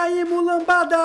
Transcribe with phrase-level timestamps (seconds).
[0.00, 0.96] aí, mulambada!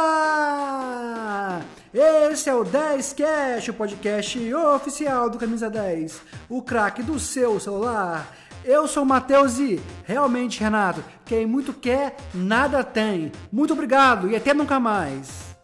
[1.94, 7.60] Esse é o 10 Cash, o podcast oficial do Camisa 10, o craque do seu
[7.60, 8.34] celular.
[8.64, 13.32] Eu sou o Matheus e, realmente, Renato, quem muito quer, nada tem.
[13.52, 15.55] Muito obrigado e até nunca mais.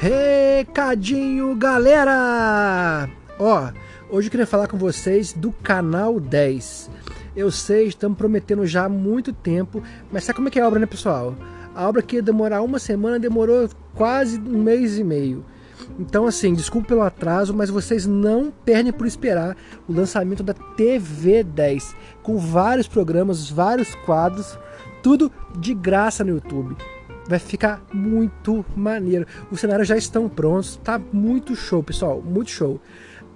[0.00, 3.10] Recadinho, galera!
[3.36, 3.72] Ó,
[4.08, 6.88] hoje eu queria falar com vocês do canal 10.
[7.34, 10.68] Eu sei, estamos prometendo já há muito tempo, mas sabe como é que é a
[10.68, 11.34] obra, né, pessoal?
[11.74, 15.44] A obra que ia demorar uma semana demorou quase um mês e meio.
[15.98, 19.56] Então, assim, desculpe pelo atraso, mas vocês não perdem por esperar
[19.88, 24.56] o lançamento da TV 10, com vários programas, vários quadros,
[25.02, 26.76] tudo de graça no YouTube.
[27.28, 29.26] Vai ficar muito maneiro.
[29.50, 32.80] Os cenários já estão prontos, tá muito show, pessoal, muito show.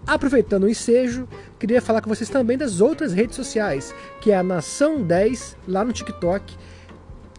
[0.07, 4.43] Aproveitando o ensejo, queria falar com vocês também das outras redes sociais, que é a
[4.43, 6.57] Nação 10 lá no TikTok.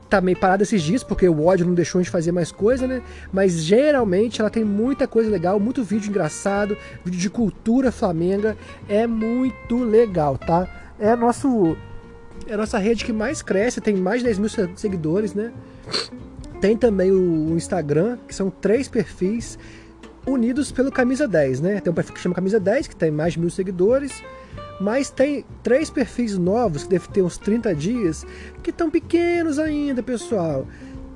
[0.10, 3.02] Tá meio parada esses dias porque o ódio não deixou de fazer mais coisa, né?
[3.34, 8.56] Mas geralmente ela tem muita coisa legal, muito vídeo engraçado, vídeo de cultura flamenga,
[8.88, 10.94] é muito legal, tá?
[11.00, 11.76] É nosso
[12.48, 15.52] é a nossa rede que mais cresce, tem mais de 10 mil seguidores, né?
[16.64, 19.60] Tem também o Instagram, que são três perfis
[20.26, 21.82] unidos pelo Camisa 10, né?
[21.82, 24.24] Tem um perfil que chama Camisa 10, que tem mais de mil seguidores,
[24.80, 28.26] mas tem três perfis novos, que deve ter uns 30 dias,
[28.64, 30.66] que estão pequenos ainda, pessoal.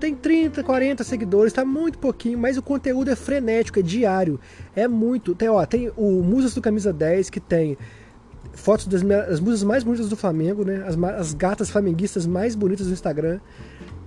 [0.01, 4.37] Tem 30, 40 seguidores, tá muito pouquinho, mas o conteúdo é frenético, é diário.
[4.75, 5.33] É muito.
[5.33, 7.77] Tem, ó, tem o Musas do Camisa 10, que tem
[8.51, 10.83] fotos das as musas mais bonitas do Flamengo, né?
[10.85, 13.39] As, as gatas flamenguistas mais bonitas do Instagram.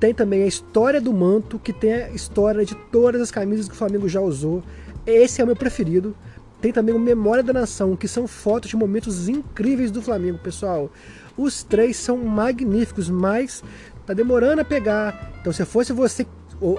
[0.01, 3.75] Tem também a história do manto, que tem a história de todas as camisas que
[3.75, 4.63] o Flamengo já usou.
[5.07, 6.17] Esse é o meu preferido.
[6.59, 10.91] Tem também o Memória da Nação, que são fotos de momentos incríveis do Flamengo, pessoal.
[11.37, 13.63] Os três são magníficos, mas
[14.07, 15.33] tá demorando a pegar.
[15.39, 16.27] Então, se fosse você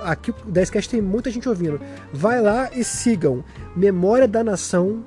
[0.03, 1.79] aqui o 10cast tem muita gente ouvindo.
[2.11, 3.43] Vai lá e sigam
[3.75, 5.03] Memória da Nação,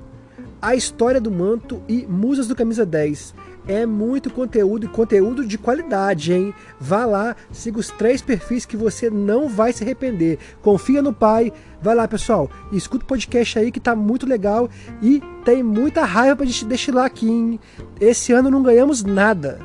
[0.61, 3.33] A História do Manto e Musas do Camisa 10
[3.67, 6.53] é muito conteúdo e conteúdo de qualidade, hein?
[6.79, 10.39] Vá lá, siga os três perfis que você não vai se arrepender.
[10.61, 11.51] Confia no pai.
[11.81, 12.49] Vai lá, pessoal.
[12.71, 14.69] Escuta o podcast aí que tá muito legal
[15.01, 17.59] e tem muita raiva pra gente destilar aqui, hein?
[17.99, 19.59] Esse ano não ganhamos nada.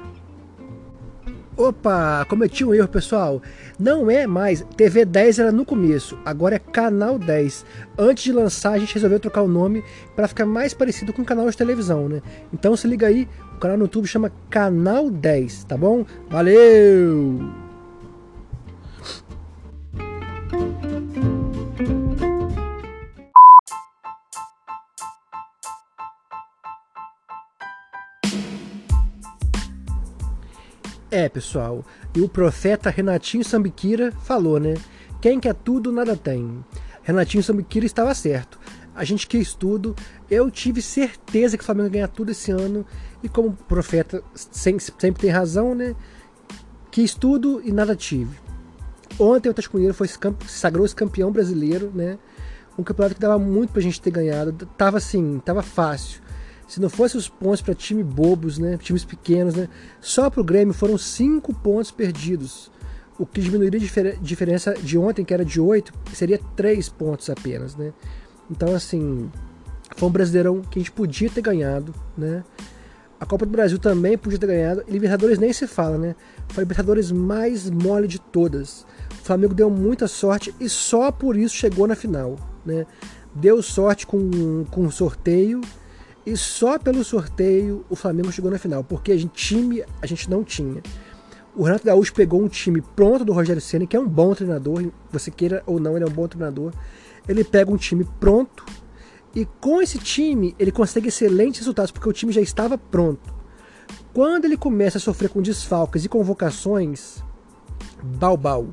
[1.61, 3.43] Opa, cometi um erro, pessoal.
[3.79, 7.67] Não é mais TV 10 era no começo, agora é Canal 10.
[7.99, 9.85] Antes de lançar, a gente resolveu trocar o nome
[10.17, 12.23] para ficar mais parecido com o canal de televisão, né?
[12.51, 16.07] Então se liga aí, o canal no YouTube chama Canal 10, tá bom?
[16.31, 17.70] Valeu!
[31.11, 31.85] É, pessoal,
[32.15, 34.75] e o profeta Renatinho Sambiquira falou, né?
[35.21, 36.65] Quem quer tudo, nada tem.
[37.03, 38.61] Renatinho Sambiquira estava certo.
[38.95, 39.97] A gente quis tudo.
[40.31, 42.87] Eu tive certeza que o Flamengo ia ganhar tudo esse ano.
[43.23, 45.97] E como o profeta sempre tem razão, né?
[46.91, 48.39] Quis tudo e nada tive.
[49.19, 50.09] Ontem o Tascunheiro foi
[50.47, 52.19] sagrou-se campeão brasileiro, né?
[52.79, 54.67] Um campeonato que dava muito pra gente ter ganhado.
[54.77, 56.23] Tava assim, tava fácil.
[56.71, 59.69] Se não fosse os pontos para time bobos, né, times pequenos, né,
[60.01, 62.71] só para o Grêmio foram cinco pontos perdidos.
[63.19, 67.75] O que diminuiria a diferença de ontem, que era de oito, seria três pontos apenas.
[67.75, 67.93] Né?
[68.49, 69.29] Então, assim,
[69.97, 71.93] foi um brasileirão que a gente podia ter ganhado.
[72.17, 72.45] Né?
[73.19, 74.85] A Copa do Brasil também podia ter ganhado.
[74.87, 76.15] E Libertadores nem se fala, né?
[76.51, 78.87] Foi a Libertadores mais mole de todas.
[79.21, 82.37] O Flamengo deu muita sorte e só por isso chegou na final.
[82.65, 82.87] Né?
[83.35, 85.61] Deu sorte com, com o sorteio
[86.25, 90.29] e só pelo sorteio o Flamengo chegou na final, porque a gente, time a gente
[90.29, 90.83] não tinha.
[91.55, 94.91] O Renato Gaúcho pegou um time pronto do Rogério Ceni, que é um bom treinador,
[95.11, 96.73] você queira ou não, ele é um bom treinador.
[97.29, 98.65] Ele pega um time pronto
[99.35, 103.35] e com esse time ele consegue excelentes resultados, porque o time já estava pronto.
[104.13, 107.23] Quando ele começa a sofrer com desfalques e convocações,
[108.03, 108.69] balbal,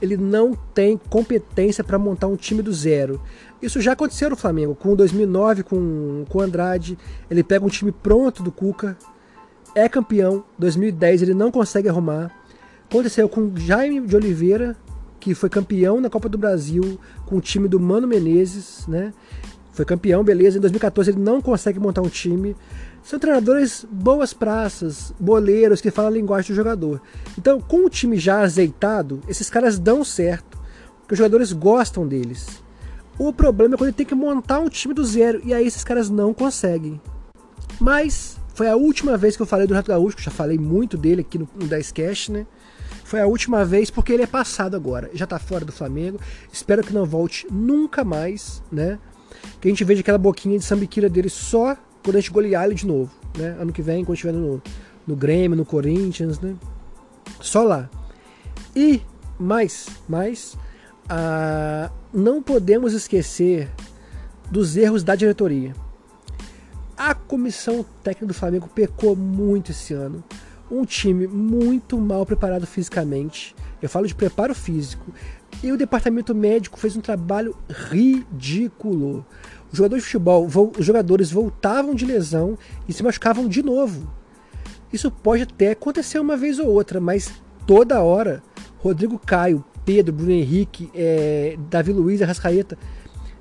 [0.00, 3.20] ele não tem competência para montar um time do zero.
[3.60, 6.98] Isso já aconteceu no Flamengo, com 2009, com o Andrade.
[7.30, 8.96] Ele pega um time pronto do Cuca,
[9.74, 10.44] é campeão.
[10.58, 12.30] 2010 ele não consegue arrumar.
[12.88, 14.76] Aconteceu com Jaime de Oliveira,
[15.18, 19.12] que foi campeão na Copa do Brasil com o time do Mano Menezes, né?
[19.72, 20.58] Foi campeão, beleza.
[20.58, 22.56] Em 2014 ele não consegue montar um time.
[23.06, 27.00] São treinadores boas praças, boleiros que falam a linguagem do jogador.
[27.38, 30.58] Então, com o time já azeitado, esses caras dão certo,
[30.98, 32.60] porque os jogadores gostam deles.
[33.16, 35.84] O problema é quando ele tem que montar um time do zero, e aí esses
[35.84, 37.00] caras não conseguem.
[37.78, 41.20] Mas foi a última vez que eu falei do Renato Gaúcho, já falei muito dele
[41.20, 42.44] aqui no, no 10 Cash, né?
[43.04, 45.12] Foi a última vez porque ele é passado agora.
[45.14, 46.18] Já tá fora do Flamengo.
[46.52, 48.98] Espero que não volte nunca mais, né?
[49.60, 51.76] Que a gente veja aquela boquinha de sambiquira dele só
[52.06, 53.56] quando a gente golear ele de novo, né?
[53.58, 54.62] Ano que vem, quando estiver no,
[55.04, 56.54] no Grêmio, no Corinthians, né?
[57.40, 57.90] Só lá.
[58.76, 59.02] E
[59.36, 60.56] mais, mais,
[61.08, 63.68] ah, não podemos esquecer
[64.48, 65.74] dos erros da diretoria.
[66.96, 70.22] A comissão técnica do Flamengo pecou muito esse ano.
[70.70, 73.52] Um time muito mal preparado fisicamente.
[73.82, 75.12] Eu falo de preparo físico.
[75.60, 79.26] E o departamento médico fez um trabalho ridículo.
[79.76, 82.56] Jogadores de futebol, os jogadores voltavam de lesão
[82.88, 84.10] e se machucavam de novo.
[84.90, 87.30] Isso pode até acontecer uma vez ou outra, mas
[87.66, 88.42] toda hora,
[88.78, 92.78] Rodrigo Caio, Pedro, Bruno Henrique, é, Davi Luiz, Arrascaeta,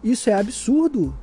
[0.04, 1.18] isso é absurdo.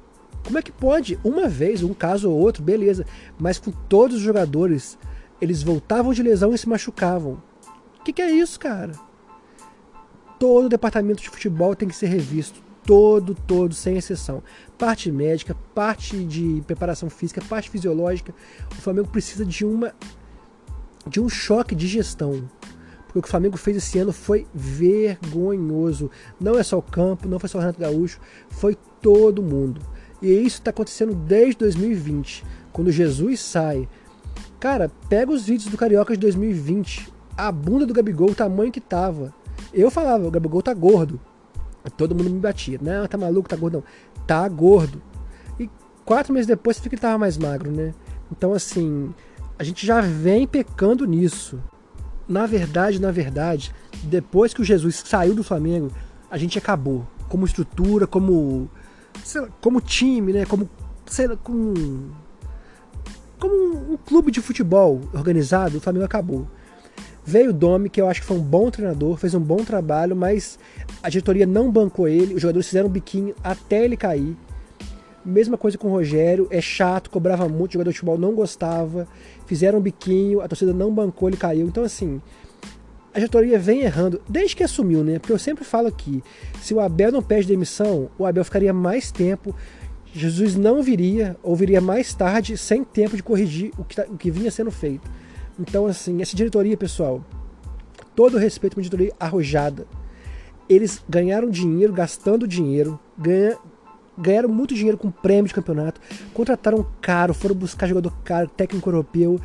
[0.46, 1.18] Como é que pode?
[1.22, 3.04] Uma vez, um caso ou outro, beleza.
[3.38, 4.96] Mas com todos os jogadores,
[5.42, 7.42] eles voltavam de lesão e se machucavam.
[8.00, 8.92] O que, que é isso, cara?
[10.38, 12.71] Todo departamento de futebol tem que ser revisto.
[12.84, 14.42] Todo, todo, sem exceção.
[14.76, 18.34] Parte médica, parte de preparação física, parte fisiológica.
[18.72, 19.94] O Flamengo precisa de uma
[21.06, 22.48] de um choque de gestão.
[23.06, 26.10] Porque o que o Flamengo fez esse ano foi vergonhoso.
[26.40, 28.18] Não é só o campo, não foi só o Renato Gaúcho,
[28.48, 29.82] foi todo mundo.
[30.22, 33.88] E isso está acontecendo desde 2020, quando Jesus sai.
[34.58, 37.12] Cara, pega os vídeos do Carioca de 2020.
[37.36, 39.34] A bunda do Gabigol, o tamanho que tava.
[39.74, 41.20] Eu falava, o Gabigol tá gordo.
[41.90, 42.78] Todo mundo me batia.
[42.80, 43.78] Não, tá maluco, tá gordo.
[43.78, 44.24] Não.
[44.26, 45.02] Tá gordo.
[45.58, 45.68] E
[46.04, 47.94] quatro meses depois você fica que tava mais magro, né?
[48.30, 49.12] Então, assim,
[49.58, 51.62] a gente já vem pecando nisso.
[52.28, 53.74] Na verdade, na verdade,
[54.04, 55.90] depois que o Jesus saiu do Flamengo,
[56.30, 57.06] a gente acabou.
[57.28, 58.70] Como estrutura, como
[59.34, 60.46] lá, como time, né?
[60.46, 60.68] Como,
[61.06, 62.12] sei lá, como,
[63.38, 66.46] como um, um, clube de futebol organizado, o Flamengo acabou.
[67.24, 70.16] Veio o Domi, que eu acho que foi um bom treinador, fez um bom trabalho,
[70.16, 70.58] mas
[71.02, 74.36] a diretoria não bancou ele, os jogadores fizeram um biquinho até ele cair.
[75.24, 79.06] Mesma coisa com o Rogério, é chato, cobrava muito, o jogador de futebol não gostava,
[79.46, 81.68] fizeram um biquinho, a torcida não bancou, ele caiu.
[81.68, 82.20] Então, assim,
[83.14, 85.20] a diretoria vem errando desde que assumiu, né?
[85.20, 86.24] Porque eu sempre falo aqui,
[86.60, 89.54] se o Abel não pede demissão, o Abel ficaria mais tempo,
[90.12, 94.16] Jesus não viria, ou viria mais tarde, sem tempo de corrigir o que, tá, o
[94.16, 95.08] que vinha sendo feito.
[95.62, 97.24] Então, assim, essa diretoria, pessoal,
[98.16, 99.86] todo respeito uma diretoria arrojada.
[100.68, 103.56] Eles ganharam dinheiro gastando dinheiro, ganha,
[104.18, 106.00] ganharam muito dinheiro com prêmio de campeonato,
[106.34, 109.40] contrataram caro, foram buscar jogador caro, técnico europeu.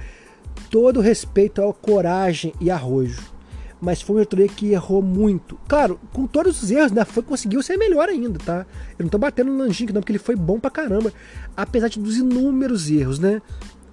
[0.71, 3.37] Todo respeito à coragem e arrojo
[3.79, 5.55] mas foi uma diretoria que errou muito.
[5.67, 8.65] Claro, com todos os erros, né, foi, conseguiu ser melhor ainda, tá?
[8.97, 11.13] Eu não tô batendo no Lanjinho não, porque ele foi bom pra caramba,
[11.55, 13.39] apesar dos inúmeros erros, né?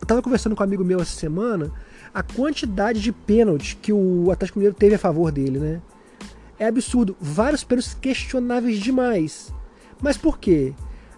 [0.00, 1.70] Eu tava conversando com um amigo meu essa semana,
[2.14, 5.82] a quantidade de pênalti que o Atlético Mineiro teve a favor dele, né?
[6.56, 9.52] É absurdo, vários pênaltis questionáveis demais.
[10.00, 10.72] Mas por quê?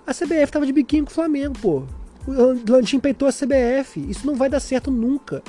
[0.07, 1.83] A CBF tava de biquinho com o Flamengo, pô.
[2.27, 5.43] O Landim peitou a CBF, isso não vai dar certo nunca.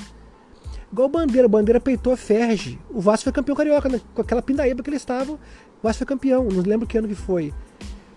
[0.92, 1.46] Igual o Bandeira.
[1.46, 2.78] O Bandeira peitou a Ferge.
[2.90, 4.00] O Vasco foi campeão carioca, né?
[4.14, 5.34] com aquela pindaíba que eles estavam.
[5.34, 6.44] O Vasco foi campeão.
[6.44, 7.52] Não lembro que ano que foi.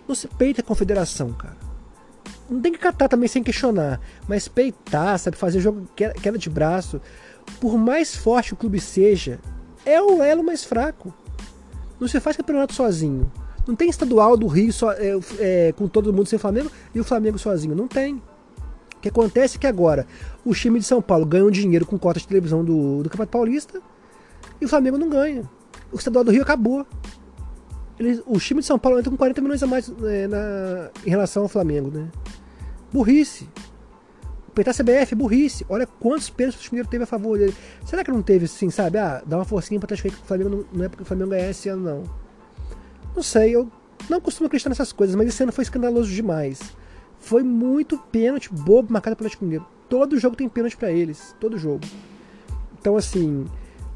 [0.06, 1.56] Não se peita a confederação, cara.
[2.52, 4.00] Não tem que catar também sem questionar.
[4.28, 5.36] Mas peitar, sabe?
[5.36, 7.00] Fazer jogo queda de braço.
[7.60, 9.40] Por mais forte o clube seja,
[9.84, 11.12] é o elo mais fraco.
[12.00, 13.30] Não se faz campeonato sozinho.
[13.66, 17.38] Não tem estadual do Rio é, é, com todo mundo sem Flamengo e o Flamengo
[17.38, 17.74] sozinho.
[17.74, 18.20] Não tem
[19.02, 20.06] que acontece é que agora
[20.44, 23.82] o time de São Paulo ganha dinheiro com cotas de televisão do, do Campeonato Paulista
[24.60, 25.42] e o Flamengo não ganha.
[25.90, 26.86] O estadual do Rio acabou.
[27.98, 31.10] Eles, o time de São Paulo entra com 40 milhões a mais é, na, em
[31.10, 32.08] relação ao Flamengo, né?
[32.92, 33.48] Burrice.
[34.54, 35.64] Peitar CBF, burrice.
[35.68, 37.54] Olha quantos pênaltis o Mineiro teve a favor dele.
[37.86, 38.98] Será que não teve, assim, sabe?
[38.98, 41.30] Ah, dá uma forcinha pra trás que o Flamengo não, não é porque o Flamengo
[41.30, 42.04] ganhar esse ano, não.
[43.16, 43.70] Não sei, eu
[44.10, 46.60] não costumo acreditar nessas coisas, mas esse ano foi escandaloso demais.
[47.18, 49.66] Foi muito pênalti bobo marcado pelo Atlético Mineiro.
[49.88, 51.84] Todo jogo tem pênalti para eles, todo jogo.
[52.78, 53.46] Então assim,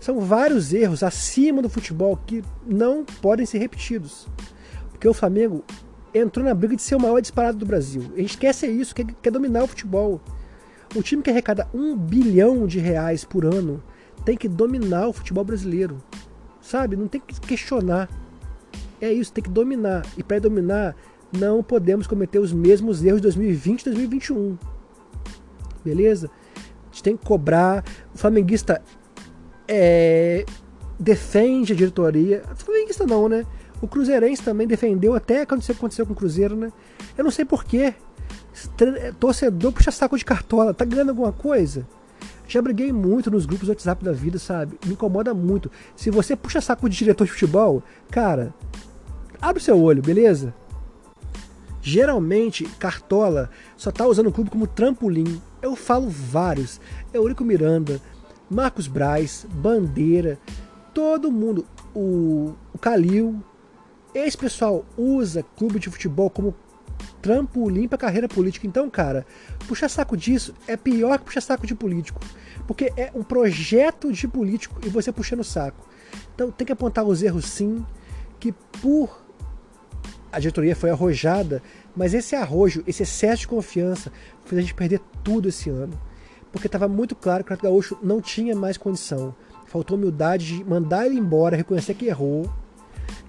[0.01, 4.27] são vários erros acima do futebol que não podem ser repetidos.
[4.91, 5.65] Porque o Flamengo
[6.17, 8.03] entrou na briga de ser o maior disparado do Brasil.
[8.17, 10.21] A gente ser isso, quer, quer dominar o futebol.
[10.95, 13.83] O time que arrecada um bilhão de reais por ano
[14.25, 15.99] tem que dominar o futebol brasileiro.
[16.61, 16.97] Sabe?
[16.97, 18.09] Não tem que questionar.
[19.01, 20.07] É isso, tem que dominar.
[20.17, 20.97] E para dominar,
[21.37, 24.59] não podemos cometer os mesmos erros de 2020 e 2021.
[25.85, 26.31] Beleza?
[26.57, 27.85] A gente tem que cobrar.
[28.15, 28.83] O flamenguista
[29.69, 30.45] é,
[30.99, 32.43] defende a diretoria.
[32.53, 33.45] O flamenguista não, né?
[33.81, 36.73] O Cruzeirense também defendeu até quando isso aconteceu com o Cruzeiro, né?
[37.17, 37.95] Eu não sei porquê.
[39.21, 41.87] Torcedor puxa saco de cartola, tá ganhando alguma coisa?
[42.49, 44.79] Já briguei muito nos grupos do WhatsApp da vida, sabe?
[44.87, 45.71] Me incomoda muito.
[45.95, 48.55] Se você puxa saco de diretor de futebol, cara,
[49.41, 50.55] abre o seu olho, beleza?
[51.83, 55.41] Geralmente, Cartola só tá usando o clube como trampolim.
[55.61, 56.81] Eu falo vários.
[57.13, 58.01] Eurico Miranda,
[58.51, 60.39] Marcos Braz, Bandeira,
[60.95, 61.65] todo mundo.
[61.95, 63.41] O, o Calil.
[64.17, 66.55] Esse pessoal usa clube de futebol como
[67.21, 68.67] trampolim para carreira política.
[68.67, 69.27] Então, cara,
[69.69, 72.19] puxar saco disso é pior que puxar saco de político.
[72.67, 75.87] Porque é um projeto de político e você puxando o saco.
[76.35, 77.85] Então tem que apontar os erros sim,
[78.41, 79.23] que por
[80.33, 81.63] a diretoria foi arrojada,
[81.95, 84.11] mas esse arrojo, esse excesso de confiança
[84.47, 85.93] fez a gente perder tudo esse ano.
[86.51, 89.35] Porque estava muito claro que o Renato Gaúcho não tinha mais condição.
[89.67, 92.51] Faltou humildade de mandar ele embora, reconhecer que errou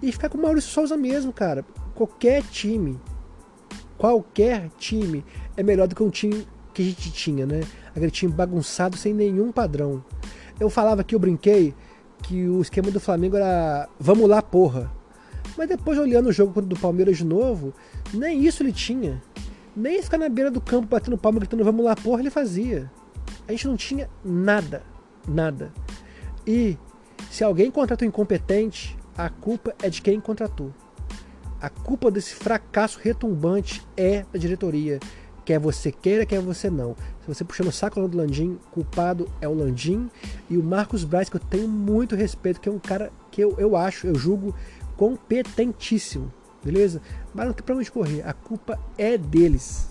[0.02, 1.66] e ficar com o Maurício Souza mesmo, cara.
[1.96, 3.00] Qualquer time
[3.98, 7.62] qualquer time é melhor do que um time que a gente tinha, né?
[7.90, 10.04] Aquele time bagunçado sem nenhum padrão.
[10.60, 11.74] Eu falava que eu brinquei
[12.24, 14.92] que o esquema do Flamengo era vamos lá, porra.
[15.58, 17.74] Mas depois olhando o jogo do Palmeiras de novo,
[18.14, 19.22] nem isso ele tinha.
[19.76, 22.92] Nem ficar na beira do campo batendo palma gritando vamos lá, porra, ele fazia.
[23.48, 24.84] A gente não tinha nada,
[25.28, 25.72] nada.
[26.46, 26.78] E
[27.32, 30.72] se alguém contratou incompetente, a culpa é de quem contratou.
[31.60, 35.00] A culpa desse fracasso retumbante é da diretoria.
[35.44, 36.96] Quer você queira, quer você não.
[37.22, 40.10] Se você puxando o saco do Landim, culpado é o Landim
[40.50, 43.56] e o Marcos Braz, que eu tenho muito respeito, que é um cara que eu,
[43.58, 44.54] eu acho, eu julgo
[44.96, 46.32] competentíssimo.
[46.64, 47.02] Beleza?
[47.34, 48.22] Mas não tem pra onde correr.
[48.28, 49.90] A culpa é deles.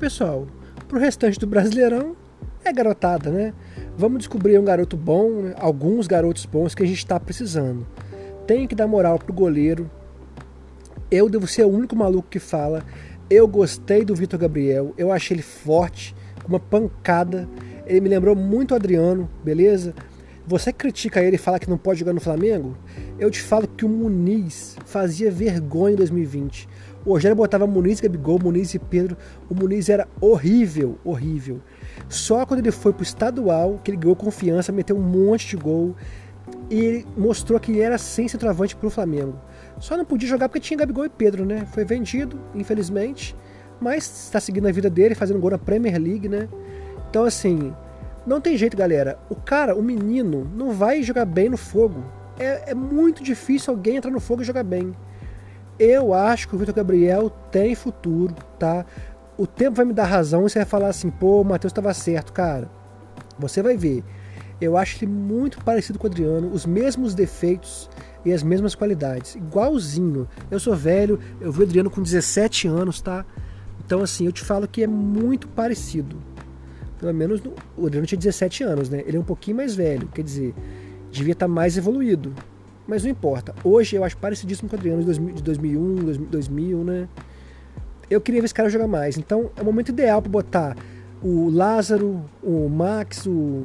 [0.00, 0.46] Pessoal,
[0.88, 2.16] pro restante do Brasileirão
[2.64, 3.52] é garotada, né?
[3.98, 7.86] Vamos descobrir um garoto bom, alguns garotos bons que a gente está precisando.
[8.46, 9.90] Tem que dar moral pro goleiro.
[11.10, 12.82] Eu devo ser o único maluco que fala.
[13.28, 16.16] Eu gostei do Vitor Gabriel, eu achei ele forte,
[16.48, 17.46] uma pancada.
[17.86, 19.94] Ele me lembrou muito o Adriano, beleza?
[20.46, 22.74] Você critica ele e fala que não pode jogar no Flamengo?
[23.18, 26.66] Eu te falo que o Muniz fazia vergonha em 2020.
[27.04, 29.16] O Rogério botava Muniz Gabigol, Muniz e Pedro.
[29.48, 31.60] O Muniz era horrível, horrível.
[32.08, 35.96] Só quando ele foi pro estadual que ele ganhou confiança, meteu um monte de gol
[36.68, 39.34] e ele mostrou que ele era sem centroavante pro Flamengo.
[39.78, 41.66] Só não podia jogar porque tinha Gabigol e Pedro, né?
[41.72, 43.34] Foi vendido, infelizmente,
[43.80, 46.48] mas está seguindo a vida dele, fazendo gol na Premier League, né?
[47.08, 47.74] Então, assim,
[48.26, 49.18] não tem jeito, galera.
[49.28, 52.04] O cara, o menino, não vai jogar bem no fogo.
[52.38, 54.94] É, é muito difícil alguém entrar no fogo e jogar bem.
[55.82, 58.84] Eu acho que o Vitor Gabriel tem futuro, tá?
[59.38, 61.94] O tempo vai me dar razão e você vai falar assim, pô, o Matheus estava
[61.94, 62.70] certo, cara.
[63.38, 64.04] Você vai ver.
[64.60, 67.88] Eu acho ele muito parecido com o Adriano, os mesmos defeitos
[68.26, 69.36] e as mesmas qualidades.
[69.36, 70.28] Igualzinho.
[70.50, 73.24] Eu sou velho, eu vi o Adriano com 17 anos, tá?
[73.82, 76.18] Então, assim, eu te falo que é muito parecido.
[76.98, 77.40] Pelo menos
[77.74, 79.02] o Adriano tinha 17 anos, né?
[79.06, 80.54] Ele é um pouquinho mais velho, quer dizer,
[81.10, 82.34] devia estar tá mais evoluído.
[82.90, 83.54] Mas não importa.
[83.62, 87.08] Hoje eu acho parecidíssimo com o Adriano de 2001, 2000, né?
[88.10, 89.16] Eu queria ver esse cara jogar mais.
[89.16, 90.76] Então é o momento ideal para botar
[91.22, 93.62] o Lázaro, o Max, o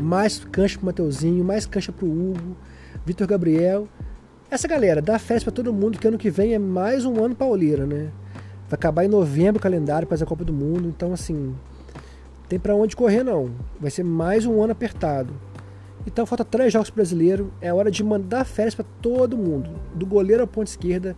[0.00, 2.56] mais cancha pro Mateuzinho, mais cancha pro Hugo,
[3.04, 3.86] Vitor Gabriel.
[4.50, 7.36] Essa galera, dá festa para todo mundo que ano que vem é mais um ano
[7.36, 8.08] pauleira, né?
[8.66, 11.54] Vai acabar em novembro o calendário para a Copa do Mundo, então assim,
[12.48, 13.50] tem para onde correr não.
[13.78, 15.34] Vai ser mais um ano apertado.
[16.08, 17.48] Então falta três jogos brasileiros.
[17.60, 21.14] É hora de mandar férias para todo mundo, do goleiro à ponta esquerda,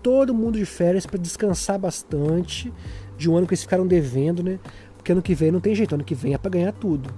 [0.00, 2.72] todo mundo de férias para descansar bastante
[3.16, 4.60] de um ano que eles ficaram devendo, né?
[4.96, 7.12] Porque ano que vem não tem jeito, ano que vem é para ganhar tudo.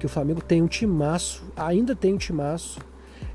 [0.00, 2.80] Que o Flamengo tem um timaço, ainda tem um timaço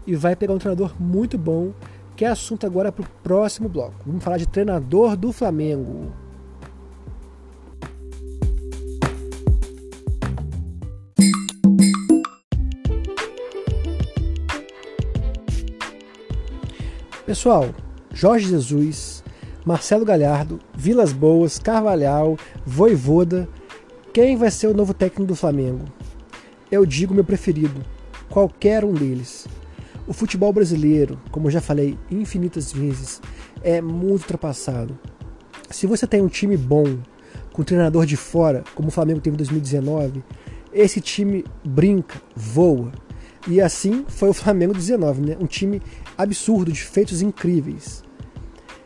[0.05, 1.71] e vai pegar um treinador muito bom,
[2.17, 3.95] que é assunto agora para o próximo bloco.
[4.05, 6.11] Vamos falar de treinador do Flamengo.
[17.25, 17.73] Pessoal,
[18.13, 19.23] Jorge Jesus,
[19.65, 23.49] Marcelo Galhardo, Vilas Boas, Carvalhal, Voivoda,
[24.13, 25.85] quem vai ser o novo técnico do Flamengo?
[26.71, 27.83] Eu digo meu preferido,
[28.29, 29.47] qualquer um deles.
[30.05, 33.19] O futebol brasileiro, como eu já falei infinitas vezes,
[33.63, 34.95] é muito ultrapassado.
[35.71, 36.99] Se você tem um time bom,
[37.51, 40.23] com um treinador de fora, como o Flamengo teve em 2019,
[40.71, 42.91] esse time brinca, voa.
[43.47, 45.37] E assim foi o Flamengo 19, né?
[45.39, 45.81] Um time
[46.17, 48.03] absurdo, de feitos incríveis.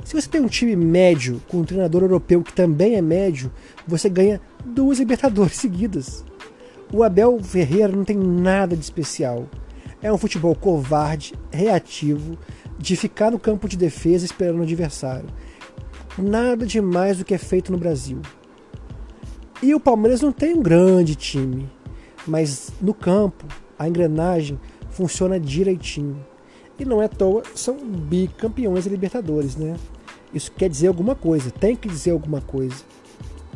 [0.03, 3.51] Se você tem um time médio com um treinador europeu que também é médio,
[3.85, 6.25] você ganha duas Libertadores seguidas.
[6.91, 9.47] O Abel Ferreira não tem nada de especial.
[10.01, 12.37] É um futebol covarde, reativo,
[12.77, 15.29] de ficar no campo de defesa esperando o adversário.
[16.17, 18.21] Nada de mais do que é feito no Brasil.
[19.61, 21.69] E o Palmeiras não tem um grande time,
[22.25, 23.45] mas no campo
[23.77, 24.59] a engrenagem
[24.89, 26.25] funciona direitinho.
[26.79, 29.75] E não é à toa, são bicampeões da Libertadores, né?
[30.33, 32.83] Isso quer dizer alguma coisa, tem que dizer alguma coisa.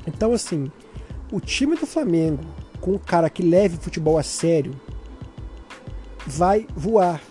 [0.05, 0.71] Então, assim,
[1.31, 2.43] o time do Flamengo,
[2.81, 4.73] com um cara que leve futebol a sério,
[6.25, 7.21] vai voar.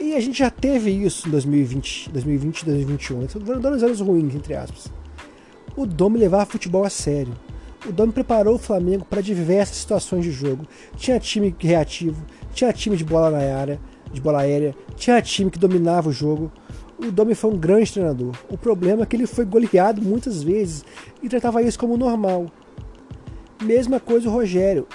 [0.00, 3.28] E a gente já teve isso em 2020, 2020 e 2021.
[3.28, 4.90] Foram dois anos ruins, entre aspas.
[5.76, 7.32] O Dome levava futebol a sério.
[7.86, 10.66] O Dome preparou o Flamengo para diversas situações de jogo.
[10.96, 12.22] Tinha time reativo,
[12.52, 13.80] tinha time de bola na área,
[14.12, 16.52] de bola aérea, tinha time que dominava o jogo.
[16.98, 18.34] O Domi foi um grande treinador.
[18.48, 20.84] O problema é que ele foi goleado muitas vezes
[21.22, 22.46] e tratava isso como normal.
[23.62, 24.86] Mesma coisa o Rogério.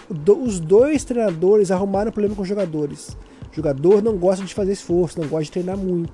[0.43, 3.17] Os dois treinadores arrumaram problema com os jogadores.
[3.51, 6.13] O jogador não gosta de fazer esforço, não gosta de treinar muito.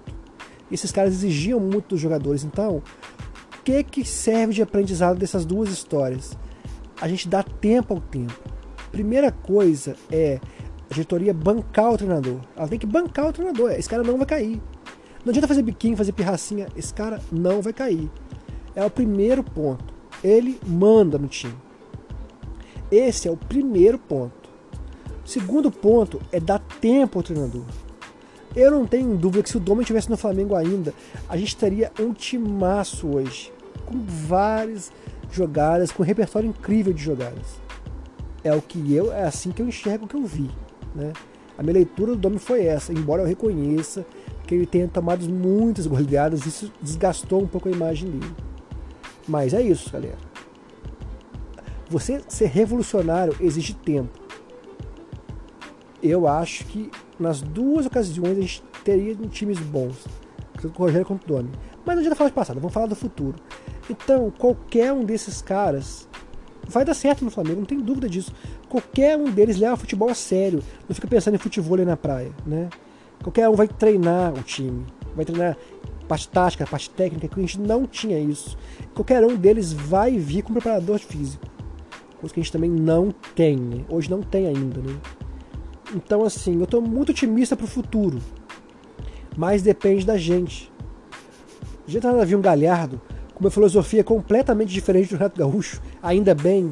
[0.71, 2.43] Esses caras exigiam muito dos jogadores.
[2.43, 6.37] Então, o que, que serve de aprendizado dessas duas histórias?
[6.99, 8.33] A gente dá tempo ao tempo.
[8.91, 10.39] Primeira coisa é
[10.93, 12.39] a diretoria bancar o treinador.
[12.55, 13.71] Ela tem que bancar o treinador.
[13.71, 14.61] Esse cara não vai cair.
[15.25, 16.67] Não adianta fazer biquinho, fazer pirracinha.
[16.75, 18.09] Esse cara não vai cair.
[18.75, 19.93] É o primeiro ponto.
[20.23, 21.55] Ele manda no time.
[22.91, 24.49] Esse é o primeiro ponto.
[25.25, 27.65] O segundo ponto é dar tempo ao treinador.
[28.55, 30.93] Eu não tenho dúvida que se o Domi estivesse no Flamengo ainda,
[31.27, 33.51] a gente teria um timaço hoje.
[33.85, 34.91] Com várias
[35.31, 37.61] jogadas, com um repertório incrível de jogadas.
[38.43, 40.51] É o que eu, é assim que eu enxergo o que eu vi.
[40.95, 41.13] Né?
[41.57, 44.05] A minha leitura do Domi foi essa, embora eu reconheça
[44.45, 48.33] que ele tenha tomado muitas goleadas, isso desgastou um pouco a imagem dele.
[49.27, 50.17] Mas é isso, galera.
[51.89, 54.19] Você ser revolucionário exige tempo.
[56.01, 60.05] Eu acho que nas duas ocasiões a gente teria times bons,
[60.59, 61.51] tanto com o Rogério quanto o Domi.
[61.85, 63.35] Mas não adianta falar de passado, vamos falar do futuro.
[63.89, 66.07] Então, qualquer um desses caras
[66.67, 68.33] vai dar certo no Flamengo, não tem dúvida disso.
[68.73, 70.59] Qualquer um deles leva futebol a sério,
[70.89, 72.71] não fica pensando em futebol na praia, né?
[73.21, 74.83] Qualquer um vai treinar o time,
[75.15, 75.55] vai treinar
[76.07, 78.57] parte tática, parte técnica, que a gente não tinha isso.
[78.95, 81.45] Qualquer um deles vai vir com preparador físico,
[82.19, 83.85] coisa que a gente também não tem, né?
[83.87, 84.81] hoje não tem ainda.
[84.81, 84.95] Né?
[85.95, 88.17] Então, assim, eu estou muito otimista para o futuro,
[89.37, 90.73] mas depende da gente.
[91.85, 92.99] Gente nada a um Galhardo
[93.35, 96.71] com uma filosofia completamente diferente do Renato Gaúcho, ainda bem,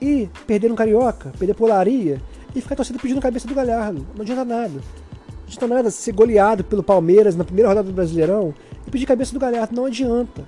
[0.00, 2.20] e perder um Carioca, perder Polaria
[2.54, 4.06] e ficar torcendo pedindo cabeça do Galhardo.
[4.14, 4.80] Não adianta nada
[5.48, 8.54] adianta nada ser goleado pelo Palmeiras na primeira rodada do Brasileirão
[8.86, 9.74] e pedir cabeça do Galhardo.
[9.74, 10.46] Não adianta.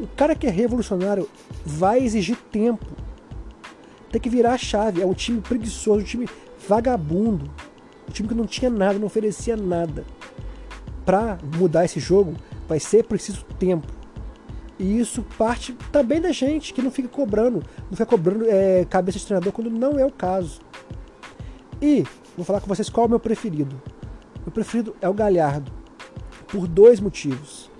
[0.00, 1.28] O cara que é revolucionário
[1.64, 2.86] vai exigir tempo.
[4.10, 5.02] Tem que virar a chave.
[5.02, 6.28] É um time preguiçoso, um time
[6.66, 7.50] vagabundo.
[8.08, 10.04] Um time que não tinha nada, não oferecia nada.
[11.04, 12.34] Para mudar esse jogo,
[12.68, 13.86] vai ser preciso tempo.
[14.82, 19.16] E isso parte também da gente, que não fica cobrando, não fica cobrando é, cabeça
[19.16, 20.60] de treinador quando não é o caso.
[21.80, 22.04] E
[22.36, 23.80] vou falar com vocês qual é o meu preferido.
[24.40, 25.70] Meu preferido é o Galhardo,
[26.48, 27.70] por dois motivos.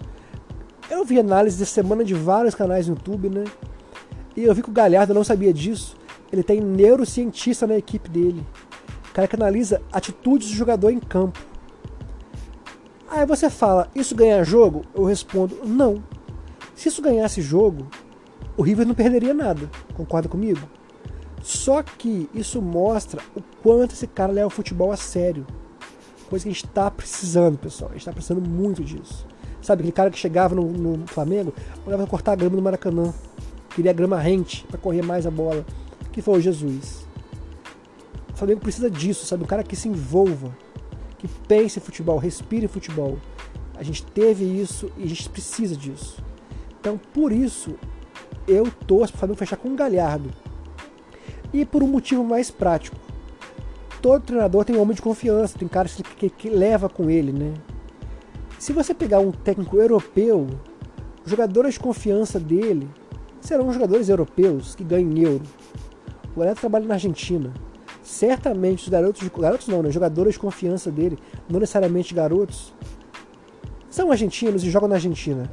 [0.89, 3.43] Eu vi análise de semana de vários canais no YouTube, né?
[4.37, 5.97] E eu vi que o Galhardo não sabia disso.
[6.33, 8.47] Ele tem neurocientista na equipe dele.
[9.11, 11.41] O cara que analisa atitudes do jogador em campo.
[13.11, 14.85] Aí você fala, isso ganha jogo?
[14.95, 16.01] Eu respondo, não.
[16.75, 17.87] Se isso ganhasse jogo,
[18.57, 19.71] o River não perderia nada.
[19.95, 20.61] Concorda comigo?
[21.43, 25.47] Só que isso mostra o quanto esse cara leva o futebol a sério
[26.33, 27.91] coisa que a gente está precisando, pessoal.
[27.91, 29.27] A gente está precisando muito disso.
[29.61, 31.53] Sabe, aquele cara que chegava no, no Flamengo,
[31.85, 33.13] mandava cortar a grama no Maracanã.
[33.75, 35.65] Queria grama rente para correr mais a bola.
[36.11, 37.07] Que foi o Jesus.
[38.33, 39.45] O Flamengo precisa disso, sabe?
[39.45, 40.57] Um cara que se envolva,
[41.19, 43.19] que pense em futebol, respire futebol.
[43.77, 46.17] A gente teve isso e a gente precisa disso.
[46.83, 47.77] Então, por isso,
[48.47, 50.31] eu torço para o Flamengo fechar com um Galhardo.
[51.55, 52.97] E por um motivo mais prático
[54.03, 57.33] todo treinador tem um homem de confiança, tem caras que, que, que leva com ele,
[57.33, 57.55] né?
[58.59, 60.49] Se você pegar um técnico europeu,
[61.25, 62.89] os jogadores de confiança dele
[63.41, 65.45] serão jogadores europeus que ganham euro.
[66.35, 67.53] O Galhardo trabalha na Argentina.
[68.03, 69.91] Certamente os garotos, garotos não, né?
[69.93, 71.17] Jogadores de confiança dele,
[71.49, 72.75] não necessariamente garotos,
[73.89, 75.49] são argentinos e jogam na Argentina.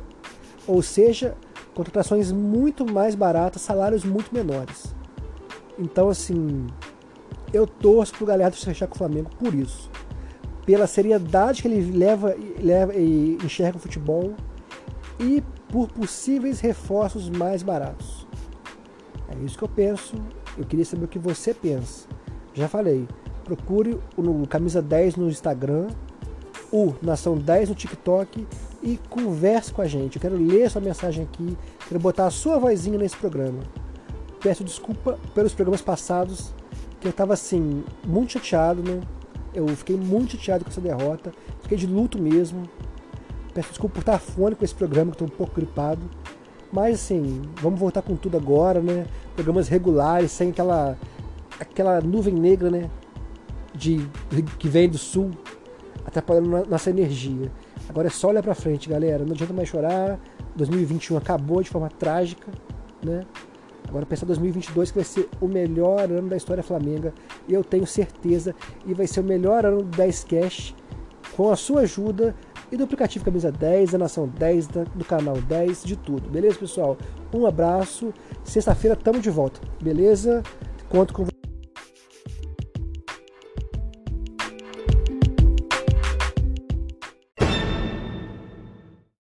[0.69, 1.35] Ou seja,
[1.73, 4.93] contratações muito mais baratas, salários muito menores.
[5.79, 6.67] Então, assim,
[7.51, 9.89] eu torço pro Galhardo fechar com o Flamengo por isso.
[10.67, 14.35] Pela seriedade que ele leva, leva e enxerga o futebol
[15.19, 18.27] e por possíveis reforços mais baratos.
[19.27, 20.17] É isso que eu penso.
[20.55, 22.07] Eu queria saber o que você pensa.
[22.53, 23.07] Já falei,
[23.43, 25.87] procure o Camisa 10 no Instagram,
[26.71, 28.45] o Nação 10 no TikTok
[28.81, 30.15] e converse com a gente.
[30.15, 33.59] Eu quero ler sua mensagem aqui, quero botar a sua vozinha nesse programa.
[34.39, 36.53] Peço desculpa pelos programas passados,
[36.99, 39.01] que eu tava assim, muito chateado, né?
[39.53, 42.63] Eu fiquei muito chateado com essa derrota, fiquei de luto mesmo.
[43.53, 46.01] Peço desculpa por estar fone com esse programa, que estou um pouco gripado.
[46.71, 49.05] Mas assim, vamos voltar com tudo agora, né?
[49.35, 50.97] Programas regulares, sem aquela
[51.59, 52.89] aquela nuvem negra, né?
[53.73, 54.07] De,
[54.57, 55.31] que vem do sul,
[56.05, 57.51] atrapalhando nossa energia.
[57.89, 59.25] Agora é só olhar pra frente, galera.
[59.25, 60.19] Não adianta mais chorar.
[60.55, 62.47] 2021 acabou de forma trágica,
[63.03, 63.25] né?
[63.87, 67.11] Agora pensar 2022 que vai ser o melhor ano da história flamenga.
[67.47, 68.55] Eu tenho certeza.
[68.85, 70.75] E vai ser o melhor ano do 10 Cash.
[71.35, 72.35] Com a sua ajuda
[72.71, 76.29] e do aplicativo Camisa 10, da Nação 10, do canal 10, de tudo.
[76.29, 76.97] Beleza, pessoal?
[77.33, 78.13] Um abraço.
[78.43, 79.59] Sexta-feira tamo de volta.
[79.81, 80.43] Beleza?
[80.89, 81.38] Conto com